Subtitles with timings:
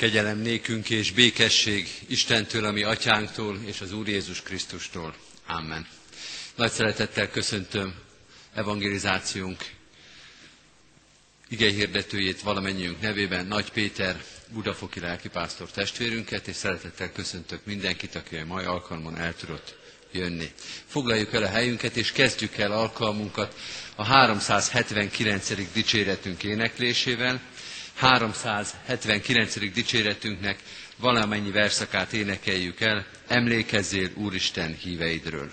[0.00, 5.14] Kegyelem nékünk és békesség Istentől, ami atyánktól és az Úr Jézus Krisztustól.
[5.46, 5.86] Amen.
[6.54, 7.94] Nagy szeretettel köszöntöm
[8.54, 9.64] evangelizációnk
[11.48, 18.64] igényhirdetőjét valamennyiünk nevében, Nagy Péter, budafoki lelkipásztor testvérünket, és szeretettel köszöntök mindenkit, aki a mai
[18.64, 19.76] alkalmon el tudott
[20.12, 20.50] jönni.
[20.86, 23.54] Foglaljuk el a helyünket, és kezdjük el alkalmunkat
[23.94, 25.72] a 379.
[25.72, 27.40] dicséretünk éneklésével.
[27.94, 29.72] 379.
[29.72, 30.58] dicséretünknek
[30.96, 35.52] valamennyi verszakát énekeljük el, emlékezzél Úristen híveidről.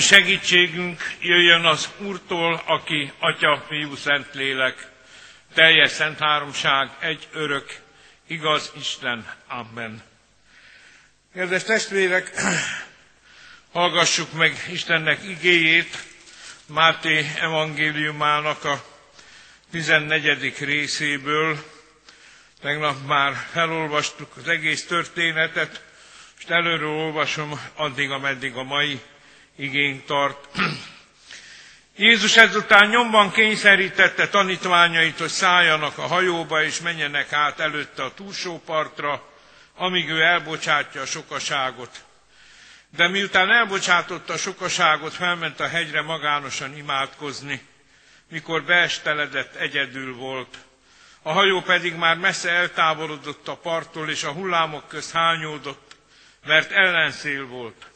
[0.00, 4.88] Ami segítségünk jöjjön az Úrtól, aki Atya, Fiú, Szentlélek,
[5.54, 7.80] teljes szent háromság, egy örök,
[8.26, 9.26] igaz Isten.
[9.48, 10.02] Amen.
[11.34, 12.30] Kedves testvérek,
[13.72, 15.98] hallgassuk meg Istennek igéjét,
[16.66, 18.84] Máté evangéliumának a
[19.70, 20.54] 14.
[20.58, 21.64] részéből.
[22.60, 25.82] Tegnap már felolvastuk az egész történetet,
[26.38, 29.00] és előről olvasom addig, ameddig a mai
[29.56, 30.48] igény tart.
[31.96, 38.62] Jézus ezután nyomban kényszerítette tanítványait, hogy szálljanak a hajóba és menjenek át előtte a túlsó
[38.66, 39.28] partra,
[39.76, 42.04] amíg ő elbocsátja a sokaságot.
[42.96, 47.66] De miután elbocsátotta a sokaságot, felment a hegyre magánosan imádkozni,
[48.30, 50.58] mikor beesteledett, egyedül volt.
[51.22, 55.96] A hajó pedig már messze eltávolodott a parttól, és a hullámok közt hányódott,
[56.46, 57.89] mert ellenszél volt.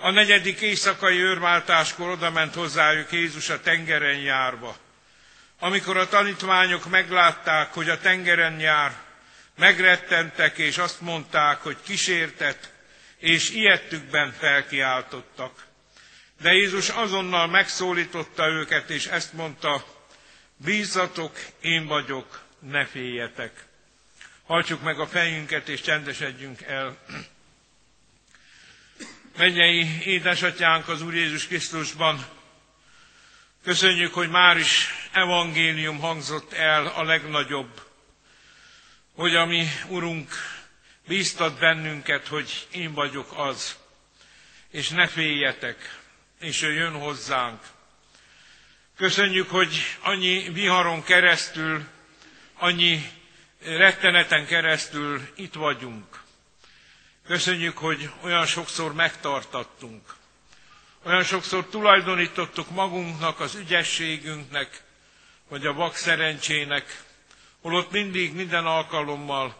[0.00, 4.76] A negyedik éjszakai őrváltáskor odament hozzájuk Jézus a tengeren járva.
[5.58, 8.92] Amikor a tanítványok meglátták, hogy a tengeren jár,
[9.56, 12.72] megrettentek, és azt mondták, hogy kísértet,
[13.18, 15.66] és ilyettükben felkiáltottak.
[16.40, 19.84] De Jézus azonnal megszólította őket, és ezt mondta,
[20.56, 23.52] bízzatok, én vagyok, ne féljetek.
[24.46, 26.96] Hajtsuk meg a fejünket, és csendesedjünk el.
[29.38, 32.26] Mennyei édesatyánk az Úr Jézus Krisztusban,
[33.64, 37.80] köszönjük, hogy már is evangélium hangzott el a legnagyobb,
[39.14, 40.30] hogy a mi Urunk
[41.06, 43.76] bíztat bennünket, hogy én vagyok az,
[44.70, 45.98] és ne féljetek,
[46.40, 47.60] és ő jön hozzánk.
[48.96, 51.84] Köszönjük, hogy annyi viharon keresztül,
[52.54, 53.10] annyi
[53.64, 56.26] retteneten keresztül itt vagyunk.
[57.28, 60.14] Köszönjük, hogy olyan sokszor megtartattunk.
[61.04, 64.82] Olyan sokszor tulajdonítottuk magunknak, az ügyességünknek,
[65.48, 67.02] vagy a vak szerencsének,
[67.60, 69.54] holott mindig, minden alkalommal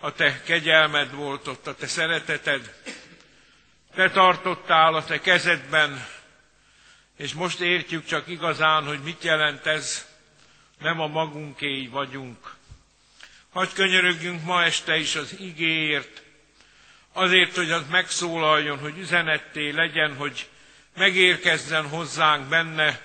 [0.00, 2.74] a te kegyelmed volt ott, a te szereteted.
[3.94, 6.06] Te tartottál a te kezedben,
[7.16, 10.06] és most értjük csak igazán, hogy mit jelent ez,
[10.78, 12.54] nem a magunkéi vagyunk.
[13.52, 16.24] Hagy könyörögjünk ma este is az igéért,
[17.16, 20.48] azért, hogy az megszólaljon, hogy üzenetté legyen, hogy
[20.96, 23.00] megérkezzen hozzánk benne,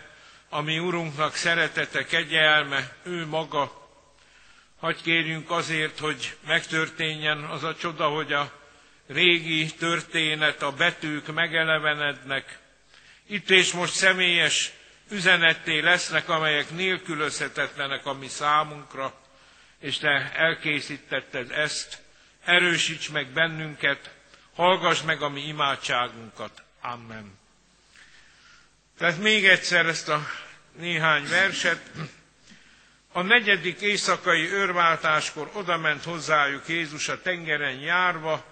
[0.50, 3.90] ami Urunknak szeretete, kegyelme, ő maga.
[4.80, 8.52] Hagy kérjünk azért, hogy megtörténjen az a csoda, hogy a
[9.08, 12.60] régi történet, a betűk megelevenednek.
[13.28, 14.72] Itt és most személyes
[15.12, 19.14] üzenetté lesznek, amelyek nélkülözhetetlenek a mi számunkra,
[19.80, 22.02] és te elkészítetted ezt,
[22.46, 24.16] erősíts meg bennünket,
[24.56, 26.64] hallgass meg a mi imádságunkat.
[26.82, 27.40] Amen.
[28.98, 30.28] Tehát még egyszer ezt a
[30.78, 31.92] néhány verset.
[33.12, 38.46] A negyedik éjszakai őrváltáskor odament hozzájuk Jézus a tengeren járva,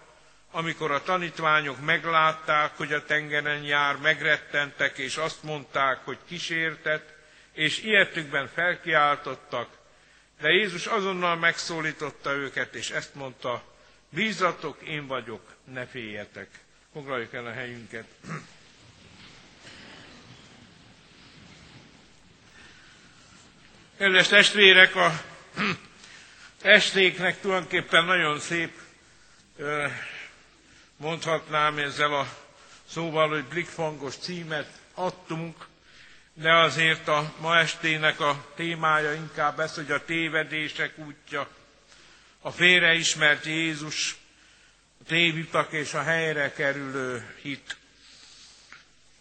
[0.51, 7.13] amikor a tanítványok meglátták, hogy a tengeren jár, megrettentek, és azt mondták, hogy kísértet,
[7.53, 9.69] és ilyetükben felkiáltottak,
[10.41, 13.63] de Jézus azonnal megszólította őket, és ezt mondta,
[14.10, 16.50] Bízzatok, én vagyok, ne féljetek.
[16.94, 18.06] Foglaljuk el a helyünket.
[23.98, 25.12] Kedves testvérek, a
[26.62, 28.72] estéknek tulajdonképpen nagyon szép,
[30.98, 32.28] mondhatnám ezzel a
[32.89, 35.68] szóval, hogy blikfangos címet adtunk,
[36.34, 41.48] de azért a ma estének a témája inkább ez, hogy a tévedések útja,
[42.41, 44.17] a félreismert Jézus,
[45.01, 47.77] a tévitak és a helyre kerülő hit.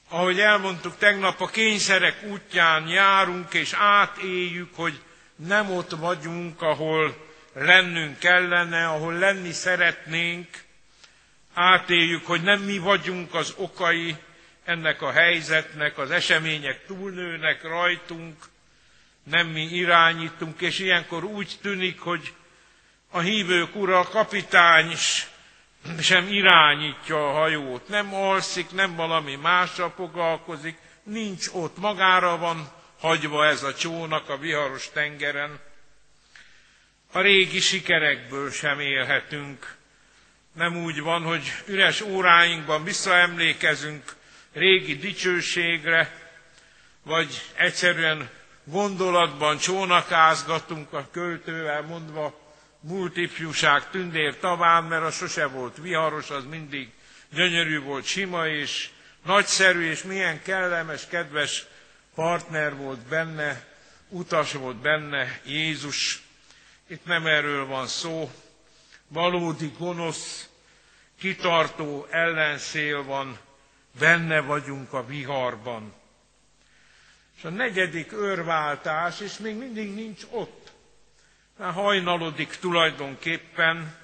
[0.09, 5.01] Ahogy elmondtuk tegnap, a kényszerek útján járunk és átéljük, hogy
[5.37, 10.49] nem ott vagyunk, ahol lennünk kellene, ahol lenni szeretnénk.
[11.55, 14.17] Átéljük, hogy nem mi vagyunk az okai
[14.65, 18.37] ennek a helyzetnek, az események túlnőnek rajtunk,
[19.23, 22.33] nem mi irányítunk, és ilyenkor úgy tűnik, hogy
[23.11, 24.93] a hívők ura, a kapitány
[26.01, 33.47] sem irányítja a hajót, nem alszik, nem valami mással foglalkozik, nincs ott, magára van hagyva
[33.47, 35.59] ez a csónak a viharos tengeren.
[37.13, 39.77] A régi sikerekből sem élhetünk.
[40.55, 44.17] Nem úgy van, hogy üres óráinkban visszaemlékezünk
[44.53, 46.29] régi dicsőségre,
[47.03, 48.31] vagy egyszerűen
[48.65, 52.48] gondolatban csónakázgatunk a költővel mondva,
[52.81, 56.91] múlt ifjúság tündér taván, mert az sose volt viharos, az mindig
[57.31, 58.91] gyönyörű volt, sima, és
[59.25, 61.67] nagyszerű és milyen kellemes, kedves
[62.15, 63.65] partner volt benne,
[64.09, 66.23] utas volt benne Jézus.
[66.87, 68.31] Itt nem erről van szó.
[69.09, 70.49] Valódi gonosz,
[71.19, 73.39] kitartó ellenszél van,
[73.99, 75.95] benne vagyunk a viharban.
[77.37, 80.58] És a negyedik őrváltás, és még mindig nincs ott.
[81.59, 83.95] Már hajnalodik tulajdonképpen,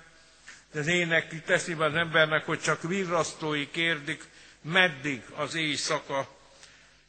[0.73, 4.25] de az ének teszi az embernek, hogy csak virrasztói kérdik,
[4.63, 6.29] meddig az éjszaka.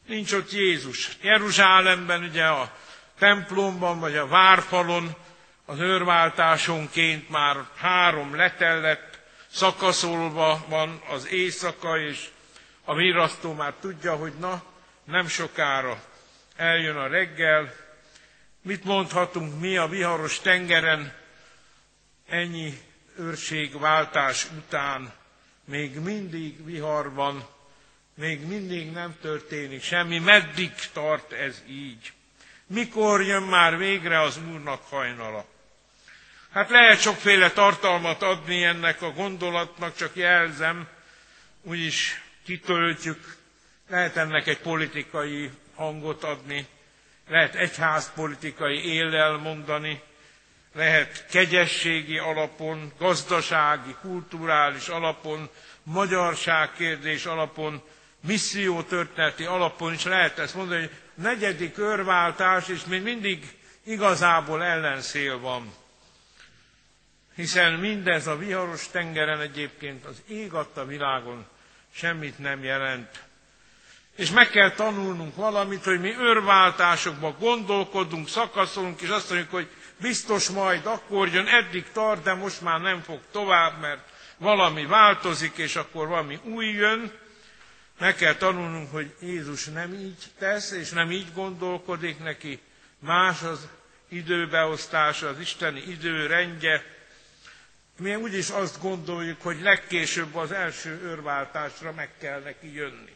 [0.07, 1.17] Nincs ott Jézus.
[1.21, 2.75] Jeruzsálemben ugye a
[3.19, 5.15] templomban, vagy a várfalon
[5.65, 12.27] az őrváltásonként már három letellett, szakaszolva van az éjszaka, és
[12.83, 14.63] a virasztó már tudja, hogy na,
[15.03, 16.01] nem sokára
[16.55, 17.84] eljön a reggel.
[18.65, 21.13] Mit mondhatunk mi a viharos tengeren
[22.27, 22.73] ennyi
[23.17, 25.13] őrségváltás után?
[25.65, 27.47] Még mindig vihar van,
[28.13, 30.19] még mindig nem történik semmi.
[30.19, 32.13] Meddig tart ez így?
[32.67, 35.45] Mikor jön már végre az Úrnak hajnala?
[36.51, 40.87] Hát lehet sokféle tartalmat adni ennek a gondolatnak, csak jelzem,
[41.61, 43.35] úgyis kitöltjük,
[43.89, 46.67] lehet ennek egy politikai hangot adni,
[47.27, 50.01] lehet egyházpolitikai éllel mondani,
[50.73, 55.49] lehet kegyességi alapon, gazdasági, kulturális alapon,
[55.83, 57.81] magyarság kérdés alapon,
[58.21, 65.73] missziótörténeti alapon is lehet ezt mondani, hogy negyedik örváltás, és még mindig igazából ellenszél van.
[67.35, 71.45] Hiszen mindez a viharos tengeren egyébként az ég adta világon
[71.93, 73.23] semmit nem jelent.
[74.15, 79.69] És meg kell tanulnunk valamit, hogy mi örváltásokban gondolkodunk, szakaszolunk, és azt mondjuk, hogy
[80.01, 85.57] biztos majd akkor jön, eddig tart, de most már nem fog tovább, mert valami változik,
[85.57, 87.11] és akkor valami új jön.
[87.99, 92.59] Meg kell tanulnunk, hogy Jézus nem így tesz, és nem így gondolkodik neki.
[92.99, 93.67] Más az
[94.09, 96.83] időbeosztása, az isteni időrendje,
[97.97, 103.14] mi úgyis azt gondoljuk, hogy legkésőbb az első őrváltásra meg kell neki jönni.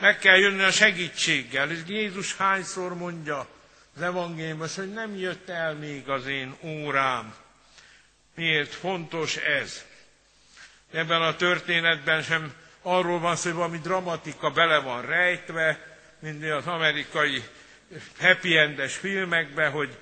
[0.00, 1.70] Meg kell jönni a segítséggel.
[1.70, 3.48] És Jézus hányszor mondja
[3.96, 7.34] az evangéliumban, hogy nem jött el még az én órám.
[8.34, 9.84] Miért fontos ez?
[10.92, 16.66] Ebben a történetben sem arról van szó, hogy valami dramatika bele van rejtve, mint az
[16.66, 17.42] amerikai
[18.18, 19.98] happy endes filmekben, hogy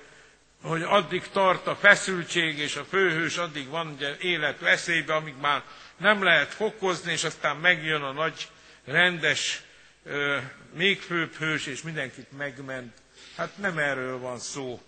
[0.61, 5.63] hogy addig tart a feszültség, és a főhős addig van ugye élet veszélybe, amíg már
[5.97, 8.47] nem lehet fokozni, és aztán megjön a nagy,
[8.87, 9.61] rendes,
[10.73, 12.97] még főbb hős, és mindenkit megment.
[13.35, 14.81] Hát nem erről van szó.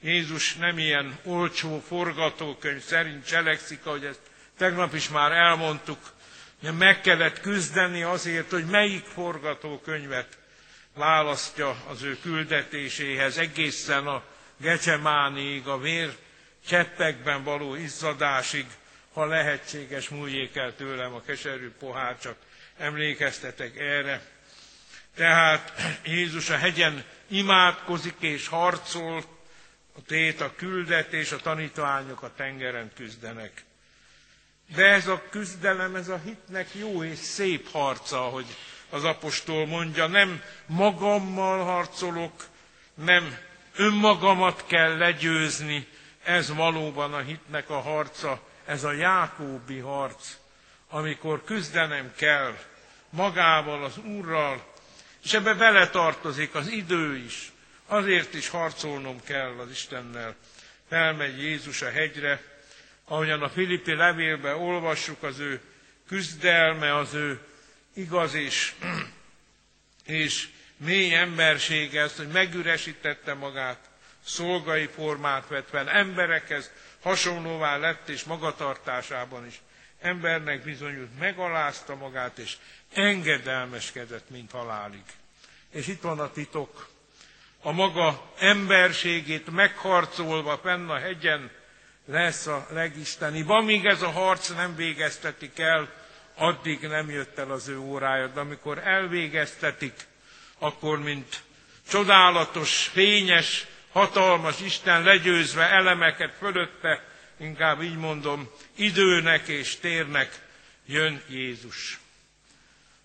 [0.00, 4.20] Jézus nem ilyen olcsó forgatókönyv szerint cselekszik, ahogy ezt
[4.58, 5.98] tegnap is már elmondtuk,
[6.78, 10.38] meg kellett küzdeni azért, hogy melyik forgatókönyvet
[10.94, 14.22] választja az ő küldetéséhez egészen a
[14.56, 16.16] Gecsemánig, a vér
[16.66, 18.66] cseppekben való izzadásig,
[19.12, 22.36] ha lehetséges, múljék el tőlem a keserű pohár, csak
[22.82, 24.20] emlékeztetek erre.
[25.14, 25.72] Tehát
[26.04, 29.24] Jézus a hegyen imádkozik és harcol,
[29.96, 33.64] a tét, a küldetés, a tanítványok a tengeren küzdenek.
[34.74, 38.46] De ez a küzdelem, ez a hitnek jó és szép harca, hogy
[38.90, 42.44] az apostol mondja, nem magammal harcolok,
[42.94, 43.36] nem
[43.76, 45.88] önmagamat kell legyőzni,
[46.22, 50.36] ez valóban a hitnek a harca, ez a Jákóbi harc,
[50.88, 52.56] amikor küzdenem kell
[53.12, 54.72] magával, az Úrral,
[55.24, 57.52] és ebbe bele tartozik az idő is,
[57.86, 60.36] azért is harcolnom kell az Istennel.
[60.88, 62.42] Felmegy Jézus a hegyre,
[63.04, 65.60] ahogyan a Filippi levélben olvassuk az ő
[66.08, 67.40] küzdelme, az ő
[67.94, 68.72] igaz és,
[70.06, 73.90] és mély embersége, ezt, hogy megüresítette magát,
[74.24, 76.70] szolgai formát vett emberekhez
[77.02, 79.60] hasonlóvá lett, és magatartásában is
[80.00, 82.56] embernek bizonyult, megalázta magát, és
[82.94, 85.02] engedelmeskedett, mint halálig.
[85.70, 86.88] És itt van a titok.
[87.62, 91.50] A maga emberségét megharcolva fenn a hegyen
[92.06, 93.44] lesz a legisteni.
[93.46, 95.88] Amíg ez a harc nem végeztetik el,
[96.34, 99.94] addig nem jött el az ő órája, de amikor elvégeztetik,
[100.58, 101.42] akkor mint
[101.88, 107.04] csodálatos, fényes, hatalmas Isten legyőzve elemeket fölötte,
[107.38, 110.40] inkább így mondom, időnek és térnek
[110.86, 112.00] jön Jézus.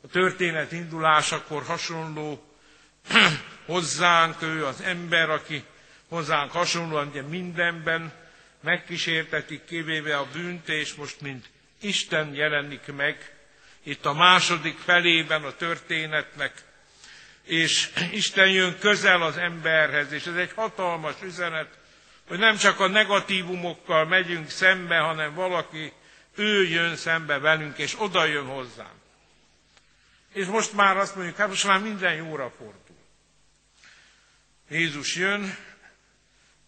[0.04, 2.44] A történet indulásakor hasonló
[3.66, 5.64] hozzánk, ő az ember, aki
[6.10, 8.14] hozzánk hasonlóan ugye mindenben
[8.62, 11.50] megkísértetik, kivéve a bűnt, és most mint
[11.82, 13.36] Isten jelenik meg,
[13.84, 16.54] itt a második felében a történetnek,
[17.44, 21.78] és Isten jön közel az emberhez, és ez egy hatalmas üzenet,
[22.28, 25.94] hogy nem csak a negatívumokkal megyünk szembe, hanem valaki,
[26.36, 29.07] ő jön szembe velünk, és oda jön hozzánk.
[30.38, 32.98] És most már azt mondjuk, hát most már minden jóra fordul.
[34.70, 35.58] Jézus jön,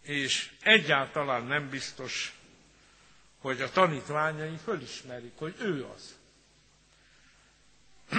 [0.02, 2.34] és egyáltalán nem biztos,
[3.40, 6.16] hogy a tanítványai fölismerik, hogy ő az.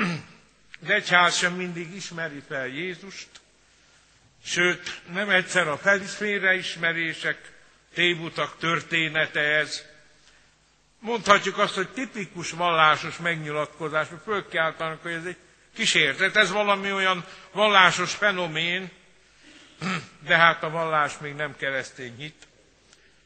[0.86, 3.28] De egyház sem mindig ismeri fel Jézust,
[4.44, 7.52] sőt, nem egyszer a félreismerések,
[7.94, 9.89] tévutak története ez.
[11.00, 15.36] Mondhatjuk azt, hogy tipikus vallásos megnyilatkozás, hogy fölkiáltanak, hogy ez egy
[15.74, 18.90] kísértet, ez valami olyan vallásos fenomén,
[20.26, 22.46] de hát a vallás még nem keresztény hit.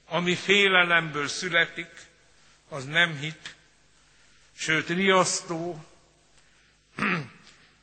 [0.09, 1.91] Ami félelemből születik,
[2.69, 3.55] az nem hit,
[4.57, 5.85] sőt riasztó,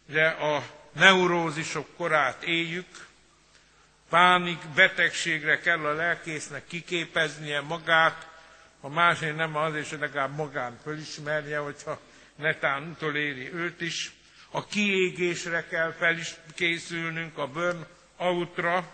[0.05, 3.07] de a neurózisok korát éljük,
[4.09, 8.30] pánik, betegségre kell a lelkésznek kiképeznie magát,
[8.81, 11.99] ha másért nem azért, hogy legalább magán fölismerje, hogyha
[12.35, 14.11] netán utoléri őt is.
[14.51, 18.89] A kiégésre kell fel is készülnünk, a burn-outra,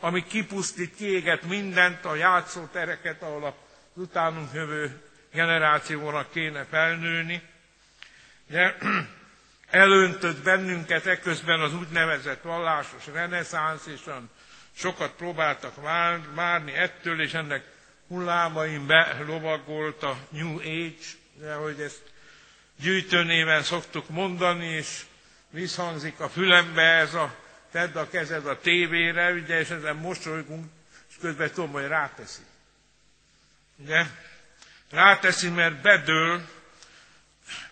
[0.00, 3.56] ami kipusztít, kiéget mindent, a játszótereket, ahol a
[3.94, 5.00] utánunk jövő
[5.32, 7.42] generációnak kéne felnőni.
[8.48, 8.76] De
[9.70, 14.00] elöntött bennünket eközben az úgynevezett vallásos reneszánsz, és
[14.76, 15.74] sokat próbáltak
[16.34, 17.75] várni ettől, és ennek
[18.08, 22.02] hullámain belovagolt a New Age, de hogy ezt
[22.80, 25.04] gyűjtőnéven szoktuk mondani, és
[25.50, 27.34] visszhangzik a fülembe ez a
[27.70, 30.72] tedd a kezed a tévére, ugye, és ezen mosolygunk,
[31.08, 32.42] és közben tudom, hogy ráteszi.
[33.76, 34.04] Ugye?
[34.90, 36.48] Ráteszi, mert bedől,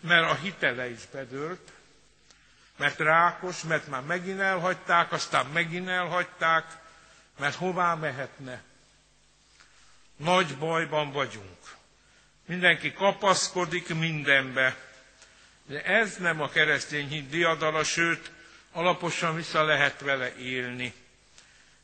[0.00, 1.72] mert a hitele is bedőlt,
[2.76, 6.64] mert rákos, mert már megint elhagyták, aztán megint elhagyták,
[7.38, 8.62] mert hová mehetne?
[10.16, 11.58] Nagy bajban vagyunk.
[12.46, 14.76] Mindenki kapaszkodik mindenbe.
[15.66, 18.30] De ez nem a keresztény hit diadala, sőt,
[18.72, 20.92] alaposan vissza lehet vele élni.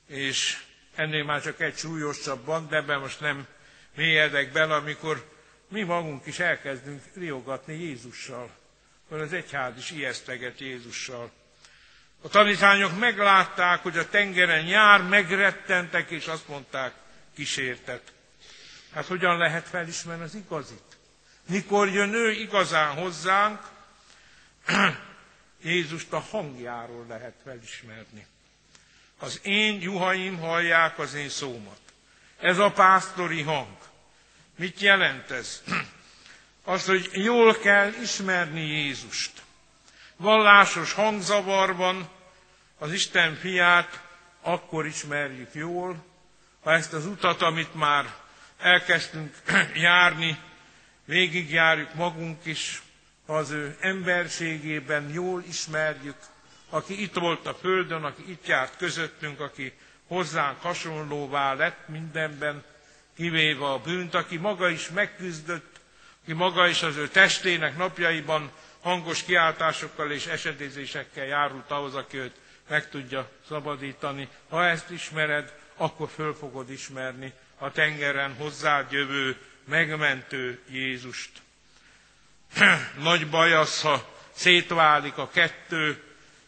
[0.06, 0.62] És
[0.94, 3.46] ennél már csak egy súlyosabban, de ebben most nem
[3.96, 5.28] mélyedek bele, amikor
[5.68, 8.50] mi magunk is elkezdünk riogatni Jézussal,
[9.08, 11.30] hogy az egyház is ijeszteget Jézussal.
[12.22, 16.92] A tanítványok meglátták, hogy a tengeren jár, megrettentek, és azt mondták,
[17.34, 18.12] kísértet.
[18.94, 20.96] Hát hogyan lehet felismerni az igazit?
[21.48, 23.60] Mikor jön ő igazán hozzánk,
[25.62, 28.26] Jézust a hangjáról lehet felismerni.
[29.18, 31.78] Az én juhaim hallják az én szómat.
[32.40, 33.76] Ez a pásztori hang.
[34.56, 35.62] Mit jelent ez?
[36.64, 39.42] Az, hogy jól kell ismerni Jézust.
[40.16, 42.08] Vallásos hangzavarban
[42.78, 44.02] az Isten fiát
[44.40, 46.04] akkor ismerjük jól,
[46.62, 48.14] ha ezt az utat, amit már
[48.62, 49.34] elkezdtünk
[49.74, 50.38] járni,
[51.04, 52.82] végigjárjuk magunk is,
[53.26, 56.16] az ő emberségében jól ismerjük,
[56.70, 59.72] aki itt volt a Földön, aki itt járt közöttünk, aki
[60.06, 62.64] hozzánk hasonlóvá lett mindenben,
[63.16, 65.80] kivéve a bűnt, aki maga is megküzdött,
[66.22, 72.34] aki maga is az ő testének napjaiban hangos kiáltásokkal és esedézésekkel járult ahhoz, aki őt
[72.68, 74.28] meg tudja szabadítani.
[74.48, 81.30] Ha ezt ismered, akkor föl fogod ismerni a tengeren hozzád jövő megmentő Jézust.
[82.98, 86.02] Nagy baj az, ha szétválik a kettő,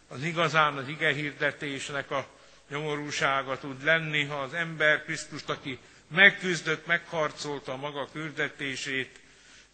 [0.08, 2.26] az igazán az ige hirdetésnek a
[2.68, 9.20] nyomorúsága tud lenni, ha az ember Krisztust, aki megküzdött, megharcolta maga küldetését,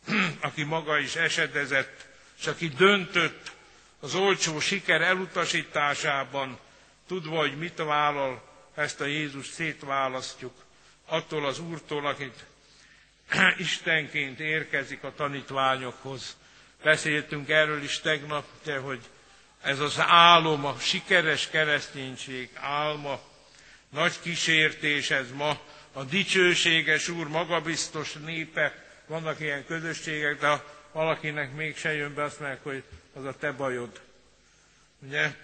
[0.41, 2.07] aki maga is esedezett,
[2.39, 3.53] és aki döntött
[4.01, 6.59] az olcsó siker elutasításában,
[7.07, 10.67] tudva, hogy mit vállal, ezt a Jézus szétválasztjuk
[11.09, 12.45] attól az Úrtól, akit
[13.59, 16.37] Istenként érkezik a tanítványokhoz.
[16.83, 19.01] Beszéltünk erről is tegnap, de hogy
[19.63, 23.21] ez az álom, a sikeres kereszténység álma,
[23.91, 25.59] nagy kísértés ez ma,
[25.93, 32.41] a dicsőséges Úr magabiztos népe, vannak ilyen közösségek, de ha valakinek mégse jön be, azt
[32.41, 32.83] mondják, hogy
[33.15, 34.01] az a te bajod.
[34.99, 35.35] Ugye?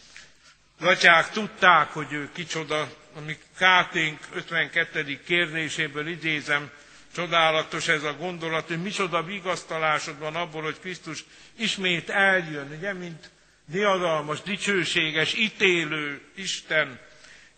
[0.80, 2.88] Gatyák tudták, hogy ő kicsoda,
[3.18, 5.20] ami Káténk 52.
[5.24, 6.70] kérdéséből idézem,
[7.14, 11.24] Csodálatos ez a gondolat, hogy micsoda vigasztalásod van abból, hogy Krisztus
[11.56, 13.30] ismét eljön, ugye, mint
[13.66, 16.98] diadalmas, dicsőséges, ítélő Isten,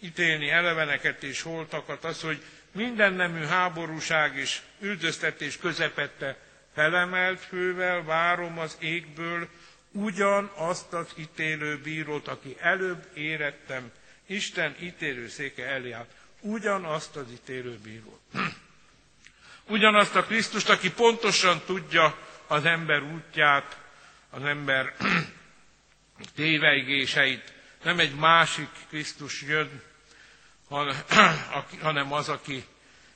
[0.00, 2.42] ítélni eleveneket és holtakat, az, hogy
[2.72, 6.36] minden nemű háborúság és üldöztetés közepette
[6.74, 9.48] felemelt fővel várom az égből
[9.92, 13.90] ugyanazt az ítélő bírót, aki előbb érettem,
[14.30, 16.10] Isten ítélő széke elé állt.
[16.40, 18.20] Ugyanazt az ítélő bírót.
[19.68, 23.78] Ugyanazt a Krisztust, aki pontosan tudja az ember útját,
[24.30, 24.94] az ember
[26.34, 27.52] téveigéseit.
[27.82, 29.82] Nem egy másik Krisztus jön,
[31.80, 32.64] hanem az, aki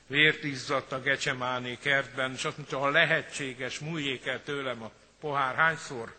[0.07, 5.55] vért izzadt a Gecsemáné kertben, és azt mondta, ha lehetséges, múljék el tőlem a pohár.
[5.55, 6.15] Hányszor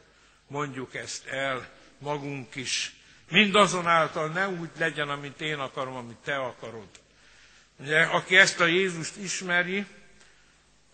[0.46, 2.96] mondjuk ezt el magunk is?
[3.30, 6.88] Mindazonáltal ne úgy legyen, amit én akarom, amit te akarod.
[7.76, 9.86] Ugye, aki ezt a Jézust ismeri,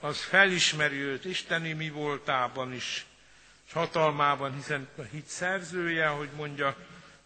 [0.00, 3.06] az felismeri őt Isteni mi voltában is,
[3.66, 6.76] és hatalmában, hiszen a hit szerzője, hogy mondja,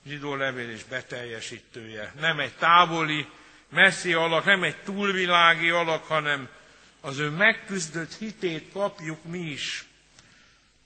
[0.06, 2.12] zsidó levél és beteljesítője.
[2.20, 3.26] Nem egy távoli,
[3.68, 6.48] messzi alak, nem egy túlvilági alak, hanem
[7.00, 9.84] az ő megküzdött hitét kapjuk mi is.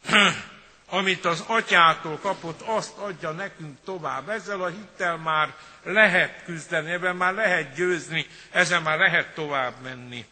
[0.92, 4.28] Amit az atyától kapott, azt adja nekünk tovább.
[4.28, 10.24] Ezzel a hittel már lehet küzdeni, ebben már lehet győzni, ezen már lehet tovább menni.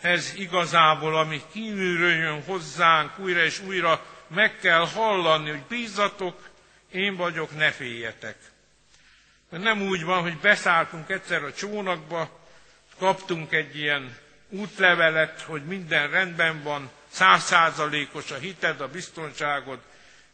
[0.00, 6.48] Ez igazából, ami kívülről jön hozzánk, újra és újra meg kell hallani, hogy bízatok,
[6.90, 8.36] én vagyok, ne féljetek.
[9.50, 12.40] Nem úgy van, hogy beszálltunk egyszer a csónakba,
[12.98, 14.16] kaptunk egy ilyen
[14.48, 19.78] útlevelet, hogy minden rendben van, százszázalékos a hited, a biztonságod,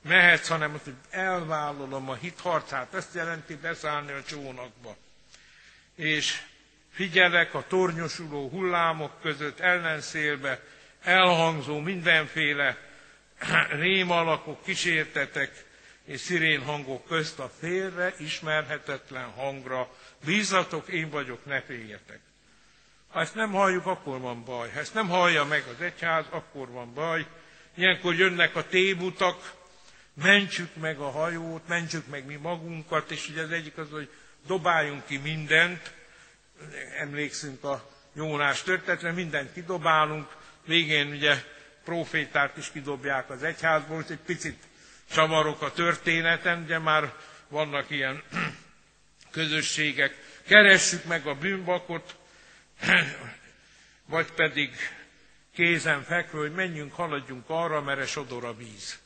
[0.03, 4.97] mehetsz, hanem azt, hogy elvállalom a hitharcát, ezt jelenti beszállni a csónakba.
[5.95, 6.41] És
[6.91, 10.61] figyelek a tornyosuló hullámok között, ellenszélbe,
[11.03, 12.77] elhangzó mindenféle
[13.71, 15.65] rémalakok, kísértetek,
[16.05, 19.89] és szirén hangok közt a félre ismerhetetlen hangra.
[20.25, 22.21] Bízatok, én vagyok, ne féljetek.
[23.11, 24.71] Ha ezt nem halljuk, akkor van baj.
[24.71, 27.27] Ha ezt nem hallja meg az egyház, akkor van baj.
[27.75, 29.53] Ilyenkor jönnek a tébutak,
[30.23, 34.11] mentsük meg a hajót, mentsük meg mi magunkat, és ugye az egyik az, hogy
[34.47, 35.95] dobáljunk ki mindent,
[36.99, 41.43] emlékszünk a Jónás történetre, mindent kidobálunk, végén ugye
[41.85, 44.63] profétát is kidobják az egyházból, egy picit
[45.13, 47.15] csavarok a történeten, de már
[47.49, 48.23] vannak ilyen
[49.31, 50.17] közösségek.
[50.47, 52.20] Keressük meg a bűnbakot,
[54.07, 54.71] vagy pedig
[55.55, 58.99] kézen fekvő, hogy menjünk, haladjunk arra, mert sodor a víz.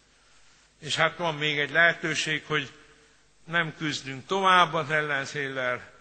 [0.81, 2.73] És hát van még egy lehetőség, hogy
[3.45, 5.93] nem küzdünk tovább az ellenszéllel,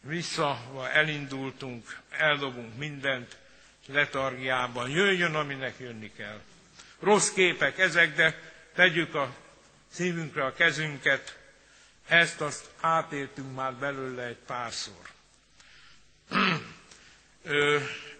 [0.00, 3.36] vissza, vagy elindultunk, eldobunk mindent
[3.86, 4.90] letargiában.
[4.90, 6.40] Jöjjön, aminek jönni kell.
[7.00, 8.40] Rossz képek ezek, de
[8.74, 9.34] tegyük a
[9.92, 11.38] szívünkre a kezünket,
[12.08, 15.02] ezt azt átéltünk már belőle egy párszor.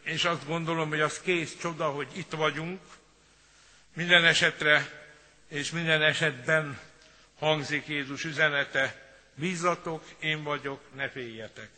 [0.02, 2.80] és azt gondolom, hogy az kész csoda, hogy itt vagyunk,
[3.94, 5.04] minden esetre
[5.48, 6.78] és minden esetben
[7.38, 11.68] hangzik Jézus üzenete, bízatok, én vagyok, ne féljetek.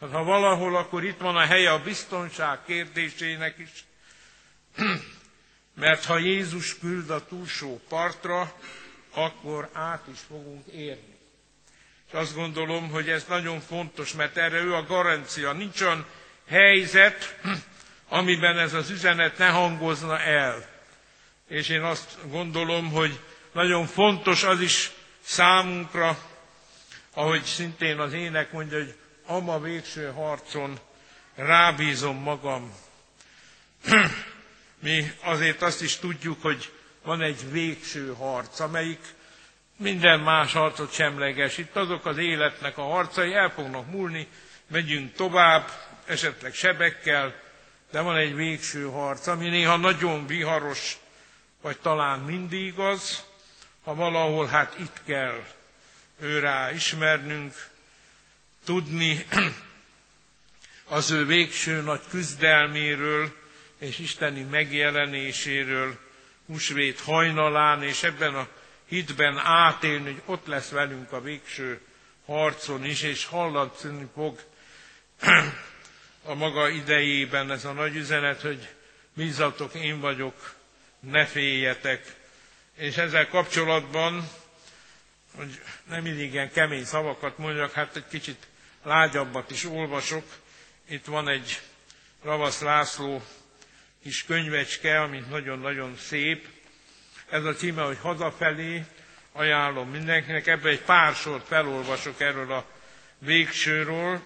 [0.00, 3.84] Hát, ha valahol, akkor itt van a helye a biztonság kérdésének is,
[5.74, 8.54] mert ha Jézus küld a túlsó partra,
[9.10, 11.18] akkor át is fogunk érni.
[12.06, 15.52] És azt gondolom, hogy ez nagyon fontos, mert erre ő a garancia.
[15.52, 16.06] Nincs olyan
[16.48, 17.38] helyzet,
[18.08, 20.66] amiben ez az üzenet ne hangozna el.
[21.48, 23.20] És én azt gondolom, hogy
[23.52, 26.18] nagyon fontos az is számunkra,
[27.14, 28.94] ahogy szintén az ének mondja, hogy
[29.26, 30.78] ama végső harcon
[31.34, 32.74] rábízom magam.
[34.78, 39.00] Mi azért azt is tudjuk, hogy van egy végső harc, amelyik
[39.76, 41.58] minden más harcot semleges.
[41.58, 44.28] Itt azok az életnek a harcai el fognak múlni,
[44.66, 45.70] megyünk tovább,
[46.06, 47.34] esetleg sebekkel,
[47.90, 50.96] de van egy végső harc, ami néha nagyon viharos,
[51.60, 53.22] vagy talán mindig az,
[53.84, 55.44] ha valahol hát itt kell
[56.20, 57.54] őrá ismernünk,
[58.64, 59.26] tudni
[60.88, 63.36] az ő végső nagy küzdelméről
[63.78, 65.98] és isteni megjelenéséről
[66.46, 68.48] húsvét hajnalán, és ebben a
[68.88, 71.80] hitben átélni, hogy ott lesz velünk a végső
[72.26, 74.40] harcon is, és hallatni fog
[76.24, 78.68] a maga idejében ez a nagy üzenet, hogy
[79.14, 80.54] bízatok, én vagyok,
[81.00, 82.14] ne féljetek.
[82.76, 84.28] És ezzel kapcsolatban,
[85.36, 88.46] hogy nem mindig ilyen kemény szavakat mondjak, hát egy kicsit
[88.82, 90.24] lágyabbat is olvasok.
[90.88, 91.60] Itt van egy
[92.22, 93.22] Ravasz László
[94.02, 96.46] kis könyvecske, ami nagyon-nagyon szép.
[97.30, 98.84] Ez a címe, hogy hazafelé,
[99.32, 100.46] ajánlom mindenkinek.
[100.46, 102.66] Ebben egy pár sort felolvasok erről a
[103.18, 104.22] végsőről.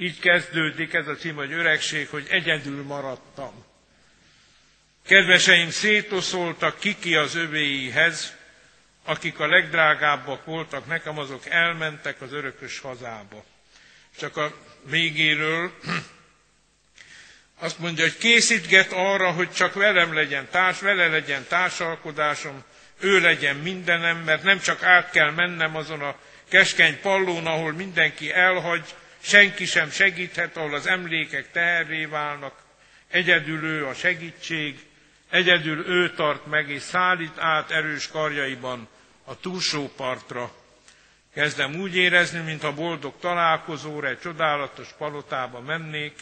[0.00, 3.64] Így kezdődik ez a cím, hogy öregség, hogy egyedül maradtam.
[5.06, 8.36] Kedveseim szétoszoltak kiki az övéihez,
[9.04, 13.44] akik a legdrágábbak voltak nekem, azok elmentek az örökös hazába.
[14.18, 15.72] Csak a végéről
[17.58, 22.64] azt mondja, hogy készítget arra, hogy csak velem legyen társ, vele legyen társalkodásom,
[23.00, 26.16] ő legyen mindenem, mert nem csak át kell mennem azon a
[26.48, 32.62] keskeny pallón, ahol mindenki elhagy, senki sem segíthet, ahol az emlékek teherré válnak,
[33.08, 34.86] egyedül ő a segítség,
[35.30, 38.88] egyedül ő tart meg és szállít át erős karjaiban
[39.24, 40.52] a túlsó partra.
[41.34, 46.14] Kezdem úgy érezni, mintha boldog találkozóra egy csodálatos palotába mennék,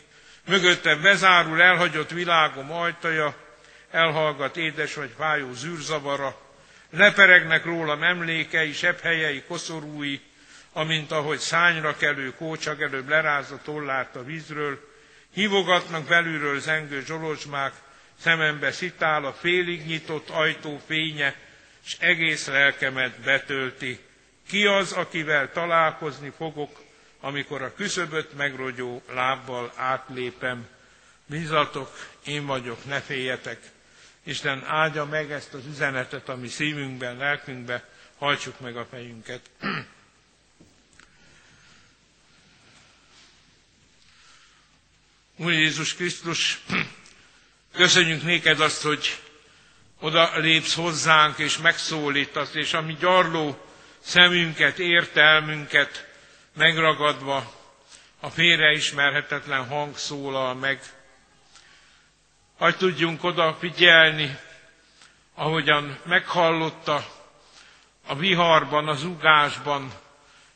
[0.47, 3.35] mögöttem bezárul elhagyott világom ajtaja,
[3.91, 6.41] elhallgat édes vagy fájó zűrzavara,
[6.91, 10.21] leperegnek rólam emlékei, helyei, koszorúi,
[10.79, 14.89] amint ahogy szányra kelő kócsak előbb lerázza tollát a vízről,
[15.33, 17.73] hívogatnak belülről zengő zsolozsmák,
[18.21, 21.35] szemembe szitál a félig nyitott ajtó fénye,
[21.85, 23.99] és egész lelkemet betölti.
[24.49, 26.81] Ki az, akivel találkozni fogok,
[27.21, 30.67] amikor a küszöböt megrogyó lábbal átlépem?
[31.27, 31.91] Bízatok,
[32.27, 33.59] én vagyok, ne féljetek.
[34.23, 37.83] Isten áldja meg ezt az üzenetet, ami szívünkben, lelkünkben,
[38.19, 39.41] hajtsuk meg a fejünket.
[45.41, 46.61] Úr Jézus Krisztus,
[47.75, 49.19] köszönjük néked azt, hogy
[50.01, 53.59] oda lépsz hozzánk, és megszólítasz, és ami gyarló
[53.99, 56.07] szemünket, értelmünket
[56.55, 57.53] megragadva,
[58.21, 60.81] a félreismerhetetlen hang szólal meg.
[62.57, 64.39] Hogy tudjunk oda figyelni,
[65.35, 67.07] ahogyan meghallotta
[68.07, 69.93] a viharban, az ugásban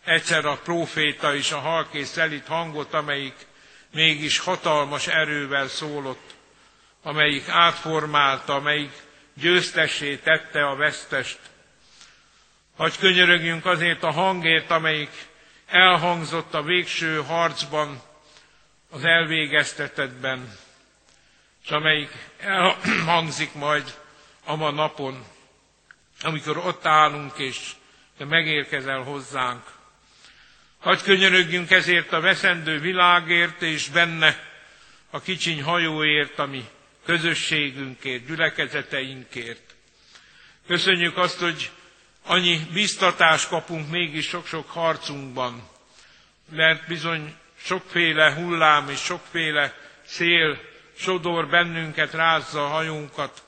[0.05, 3.51] egyszer a próféta is a halkész szelit hangot, amelyik
[3.93, 6.35] mégis hatalmas erővel szólott,
[7.03, 8.93] amelyik átformálta, amelyik
[9.35, 11.39] győztessé tette a vesztest.
[12.77, 15.11] Hogy könyörögjünk azért a hangért, amelyik
[15.67, 18.03] elhangzott a végső harcban,
[18.91, 20.53] az elvégeztetetben,
[21.65, 23.99] és amelyik elhangzik majd
[24.45, 25.25] a ma napon,
[26.23, 27.71] amikor ott állunk, és
[28.19, 29.63] te megérkezel hozzánk.
[30.83, 34.37] Hagy könyörögjünk ezért a veszendő világért, és benne
[35.11, 36.65] a kicsiny hajóért, ami
[37.05, 39.75] közösségünkért, gyülekezeteinkért.
[40.67, 41.71] Köszönjük azt, hogy
[42.25, 45.69] annyi biztatást kapunk mégis sok-sok harcunkban,
[46.51, 50.61] mert bizony sokféle hullám és sokféle szél
[50.97, 53.43] sodor bennünket, rázza a hajunkat.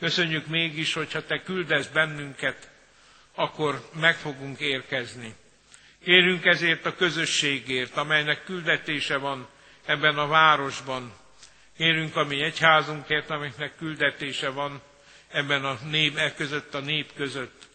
[0.00, 2.70] Köszönjük mégis, hogyha Te küldesz bennünket,
[3.34, 5.34] akkor meg fogunk érkezni.
[6.06, 9.48] Kérünk ezért a közösségért, amelynek küldetése van
[9.86, 11.12] ebben a városban,
[11.76, 14.82] Kérünk a mi egyházunkért, amiknek küldetése van
[15.28, 17.68] ebben a nép, e között a nép között.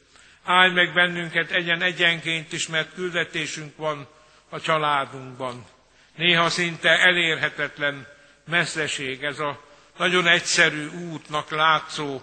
[0.44, 4.08] Állj meg bennünket egyen egyenként is, mert küldetésünk van
[4.50, 5.66] a családunkban.
[6.16, 8.08] Néha szinte elérhetetlen
[8.50, 9.62] messzeség, ez a
[9.98, 12.22] nagyon egyszerű útnak látszó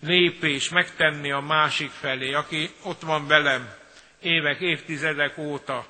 [0.00, 3.78] lépés megtenni a másik felé, aki ott van velem
[4.22, 5.86] évek, évtizedek óta,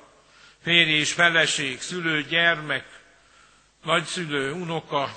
[0.63, 2.85] férj és feleség, szülő, gyermek,
[3.83, 5.09] nagyszülő, unoka,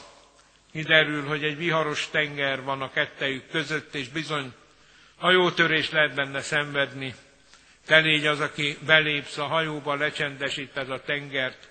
[0.73, 4.53] kiderül, hogy egy viharos tenger van a kettejük között, és bizony
[5.17, 7.15] hajótörés lehet benne szenvedni.
[7.87, 11.71] Te légy az, aki belépsz a hajóba, lecsendesíted a tengert.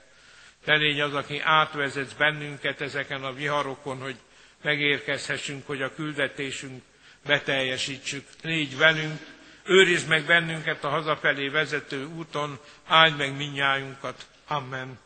[0.65, 4.15] Te légy az, aki átvezetsz bennünket ezeken a viharokon, hogy
[4.61, 6.81] megérkezhessünk, hogy a küldetésünk
[7.25, 8.25] beteljesítsük.
[8.41, 9.19] Légy velünk,
[9.63, 14.25] őrizd meg bennünket a hazafelé vezető úton, áld meg minnyájunkat.
[14.47, 14.99] Amen.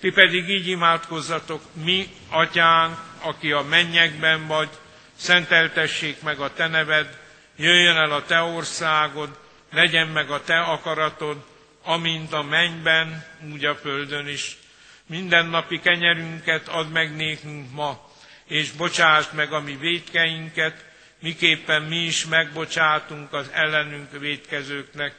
[0.00, 4.68] Ti pedig így imádkozzatok, mi, atyánk, aki a mennyekben vagy,
[5.16, 7.18] szenteltessék meg a te neved,
[7.56, 9.38] jöjjön el a te országod,
[9.72, 11.44] legyen meg a te akaratod,
[11.82, 14.56] amint a mennyben, úgy a földön is.
[15.06, 18.10] Minden napi kenyerünket add meg nékünk ma,
[18.44, 20.84] és bocsásd meg a mi védkeinket,
[21.20, 25.14] miképpen mi is megbocsátunk az ellenünk védkezőknek,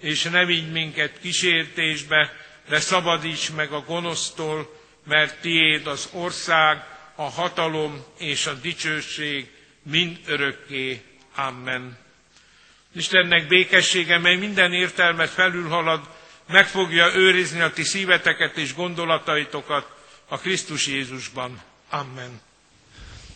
[0.00, 2.32] és ne vigy minket kísértésbe,
[2.68, 6.84] de szabadíts meg a gonosztól, mert tiéd az ország,
[7.14, 9.50] a hatalom és a dicsőség
[9.82, 11.02] mind örökké.
[11.34, 11.98] Amen.
[12.94, 16.00] Istennek békessége, mely minden értelmet felülhalad,
[16.48, 19.86] meg fogja őrizni a ti szíveteket és gondolataitokat
[20.28, 21.62] a Krisztus Jézusban.
[21.90, 22.40] Amen.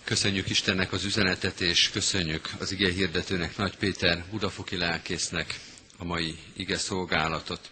[0.07, 5.61] Köszönjük Istennek az üzenetet, és köszönjük az ige hirdetőnek, Nagy Péter Budafoki lelkésznek
[5.97, 7.71] a mai ige szolgálatot.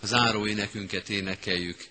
[0.00, 1.84] A záró énekünket énekeljük,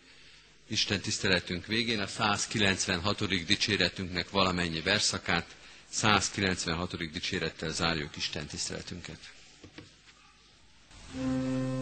[0.68, 3.46] Isten tiszteletünk végén a 196.
[3.46, 5.56] dicséretünknek valamennyi verszakát,
[5.90, 7.12] 196.
[7.12, 9.20] dicsérettel zárjuk Isten tiszteletünket.
[11.18, 11.75] thank